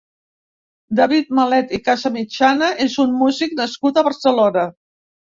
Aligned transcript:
David 0.99 1.27
Malet 1.39 1.75
i 1.77 1.79
Casamitjana 1.89 2.69
és 2.85 2.95
un 3.03 3.13
músic 3.19 3.53
nascut 3.59 3.99
a 3.99 4.05
Barcelona. 4.09 4.65